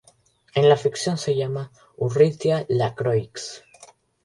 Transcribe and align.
En 0.55 0.67
la 0.67 0.77
ficción 0.77 1.15
se 1.19 1.35
llama 1.35 1.71
Urrutia 1.95 2.65
Lacroix. 2.69 3.63